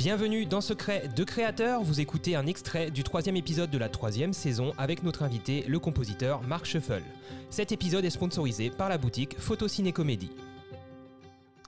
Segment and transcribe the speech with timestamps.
[0.00, 4.32] Bienvenue dans Secret de Créateur, vous écoutez un extrait du troisième épisode de la troisième
[4.32, 7.02] saison avec notre invité, le compositeur Marc Scheffel.
[7.50, 10.30] Cet épisode est sponsorisé par la boutique Photo Ciné Comédie.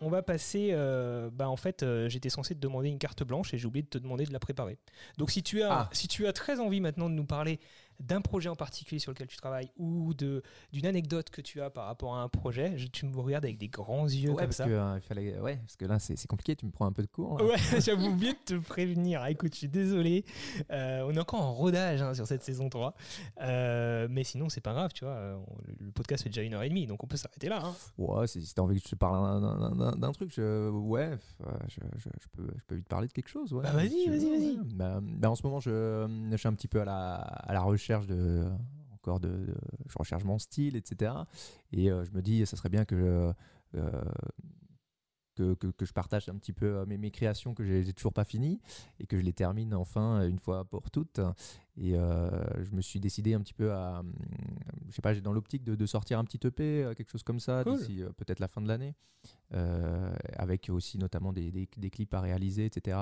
[0.00, 0.68] On va passer.
[0.70, 3.82] euh, bah en fait, euh, j'étais censé te demander une carte blanche et j'ai oublié
[3.82, 4.78] de te demander de la préparer.
[5.18, 5.88] Donc, si tu as, Ah.
[5.90, 7.58] si tu as très envie maintenant de nous parler
[8.00, 10.42] d'un projet en particulier sur lequel tu travailles ou de
[10.72, 13.58] d'une anecdote que tu as par rapport à un projet, je- tu me regardes avec
[13.58, 14.64] des grands yeux Ouais, comme parce ça.
[14.64, 16.92] que, euh, il fallait, ouais, parce que là, c'est c'est compliqué, tu me prends un
[16.92, 17.38] peu de cours.
[17.38, 17.44] là.
[17.44, 19.24] Ouais, j'avais oublié de te prévenir.
[19.26, 20.24] Écoute, je suis désolé.
[20.70, 22.94] Euh, on est encore en rodage hein, sur cette saison 3.
[23.42, 25.14] Euh, mais sinon, c'est pas grave, tu vois.
[25.14, 27.62] euh, on- le podcast fait déjà une heure et demie, donc on peut s'arrêter là.
[27.64, 27.74] hein.
[27.98, 30.68] Ouais, si, si t'as envie que je te parle d'un- d'un- d'un d'un truc, je,
[30.70, 31.10] ouais,
[31.44, 33.52] euh, je, je- je peux, je peux vite parler de quelque chose.
[33.52, 34.58] Ouais, Bah, vas-y, vas-y, vas-y.
[34.74, 37.60] Bah, bah, en ce moment, je, je suis un petit peu à la, à la
[37.60, 38.46] recherche de.
[38.94, 39.54] Encore de, de-
[39.88, 41.12] Je recherche mon style, etc.
[41.72, 43.32] Et euh, je me dis, ça serait bien que.
[43.74, 44.02] euh,
[45.36, 48.12] que, que, que je partage un petit peu euh, mes, mes créations que j'ai toujours
[48.12, 48.60] pas finies
[48.98, 51.20] et que je les termine enfin une fois pour toutes.
[51.78, 52.30] Et euh,
[52.62, 54.12] je me suis décidé un petit peu à, hum,
[54.88, 57.40] je sais pas, j'ai dans l'optique de, de sortir un petit EP, quelque chose comme
[57.40, 57.78] ça, Cool.
[57.78, 58.94] d'ici peut-être la fin de l'année,
[60.36, 62.98] avec aussi notamment des, des- des clips à réaliser, etc.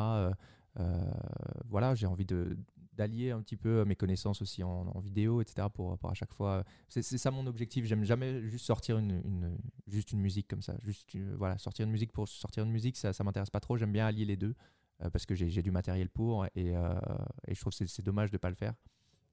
[1.69, 2.57] Voilà, j'ai envie de
[2.99, 5.69] d'allier un petit peu mes connaissances aussi en, vidéo, etc.
[5.73, 6.65] Pour, à chaque fois.
[6.89, 7.87] C'est c'est ça mon objectif.
[7.87, 10.77] J'aime jamais juste sortir une, juste une musique comme ça.
[10.85, 13.77] Juste euh, voilà, sortir une musique pour sortir une musique, ça, ça m'intéresse pas trop.
[13.79, 14.55] J'aime bien allier les deux
[15.03, 16.95] euh, parce que j'ai du matériel pour et, euh,
[17.47, 18.75] et je trouve que c'est- dommage de pas le faire.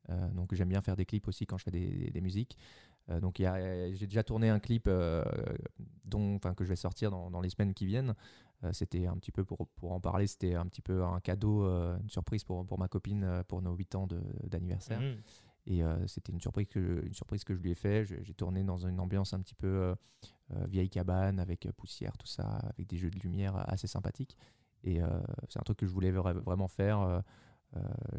[0.09, 2.58] Euh, donc j'aime bien faire des clips aussi quand je fais des, des- des musiques.
[3.09, 5.23] Euh, donc j'ai déjà tourné un clip euh,
[6.06, 8.14] dont, que je vais sortir dans, dans les semaines qui viennent.
[8.64, 11.66] Euh, c'était un petit peu pour, pour en parler, c'était un petit peu un cadeau,
[11.66, 15.02] euh, une surprise pour, pour ma copine euh, pour nos 8 ans de- d'anniversaire.
[15.02, 15.17] Mhm.
[15.67, 18.06] Et c'était une surprise, que, une surprise que je lui ai fait.
[18.06, 19.95] Je- J'ai tourné dans une ambiance un petit peu
[20.67, 24.38] vieille cabane, avec poussière, tout ça, avec des jeux de lumière assez sympathiques.
[24.83, 25.00] Et
[25.50, 27.00] c'est un truc que je voulais vra- vraiment faire.
[27.02, 27.20] euh,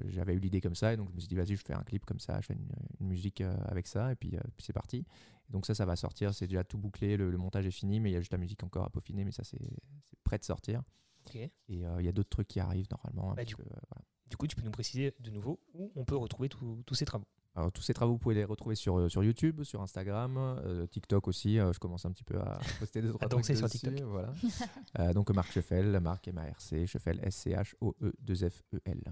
[0.09, 1.83] J'avais eu l'idée comme ça, et donc je me suis dit, vas-y, je fais un
[1.85, 2.69] clip comme ça, je fais une,
[3.01, 5.07] une musique euh, avec ça, et puis, euh, puis c'est parti.
[5.49, 8.01] Et donc ça, ça va sortir, c'est déjà tout bouclé, le, le montage est fini,
[8.01, 9.59] mais il y a juste la musique encore à peaufiner, mais ça, c'est
[10.05, 10.83] c'est prêt de sortir.
[11.69, 13.35] Et euh, il y a d'autres trucs qui arrivent normalement.
[13.35, 14.03] Bah, du peu, voilà.
[14.29, 17.27] Du coup, tu peux nous préciser de nouveau où on peut retrouver tous ces travaux.
[17.55, 20.87] Alors, tous ces travaux, vous pouvez les retrouver sur, euh, sur YouTube, sur Instagram, euh,
[20.87, 21.59] TikTok aussi.
[21.59, 23.99] euh, je commence un petit peu à poster des À danser sur TikTok.
[24.03, 24.35] Voilà.
[24.99, 29.03] Euh, donc Marc Scheffel, Marc M-A-R-C, Scheffel S-C-H-O-E-2-F-E-L.